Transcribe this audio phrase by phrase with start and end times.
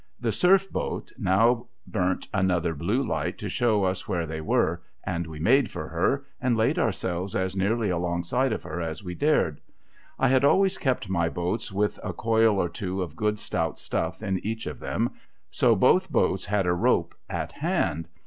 [0.19, 5.27] The Surf boat now burnt another blue light to show us where they were, and
[5.27, 9.61] we made for her, and laid ourselves as nearly alongside of her as we dared.
[10.17, 13.77] I had always kept my boats w ith a coil or two of good stout
[13.77, 15.11] stuff in each of them,
[15.51, 18.07] so both boats had a rope at hand.